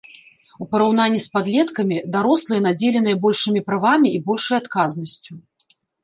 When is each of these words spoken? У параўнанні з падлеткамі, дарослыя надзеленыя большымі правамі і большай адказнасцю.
У 0.65 0.67
параўнанні 0.71 1.19
з 1.23 1.27
падлеткамі, 1.33 1.97
дарослыя 2.15 2.61
надзеленыя 2.67 3.19
большымі 3.25 3.61
правамі 3.67 4.09
і 4.15 4.23
большай 4.31 4.57
адказнасцю. 4.63 5.33